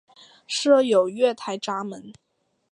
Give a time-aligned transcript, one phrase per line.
[0.47, 2.11] 设有月台闸门。